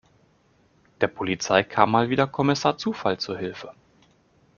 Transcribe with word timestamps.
Der 0.99 1.05
Polizei 1.07 1.61
kam 1.61 1.91
mal 1.91 2.09
wieder 2.09 2.25
Kommissar 2.25 2.75
Zufall 2.75 3.19
zur 3.19 3.37
Hilfe. 3.37 3.71